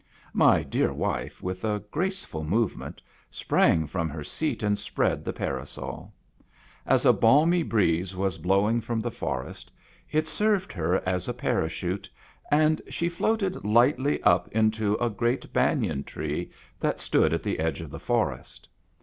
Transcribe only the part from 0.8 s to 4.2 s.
wife, with a graceful movement, sprang from